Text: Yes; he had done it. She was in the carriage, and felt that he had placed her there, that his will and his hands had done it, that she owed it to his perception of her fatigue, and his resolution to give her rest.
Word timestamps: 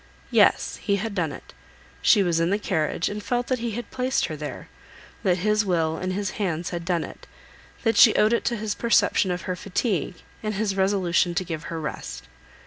Yes; 0.31 0.77
he 0.77 0.95
had 0.95 1.13
done 1.13 1.31
it. 1.31 1.53
She 2.01 2.23
was 2.23 2.39
in 2.39 2.49
the 2.49 2.57
carriage, 2.57 3.07
and 3.07 3.21
felt 3.21 3.45
that 3.45 3.59
he 3.59 3.73
had 3.73 3.91
placed 3.91 4.25
her 4.25 4.35
there, 4.35 4.67
that 5.21 5.37
his 5.37 5.63
will 5.63 5.97
and 5.97 6.11
his 6.11 6.31
hands 6.41 6.71
had 6.71 6.85
done 6.85 7.03
it, 7.03 7.27
that 7.83 7.97
she 7.97 8.15
owed 8.15 8.33
it 8.33 8.43
to 8.45 8.55
his 8.57 8.73
perception 8.73 9.29
of 9.29 9.43
her 9.43 9.55
fatigue, 9.55 10.15
and 10.41 10.55
his 10.55 10.75
resolution 10.75 11.35
to 11.35 11.43
give 11.45 11.65
her 11.65 11.79
rest. 11.79 12.27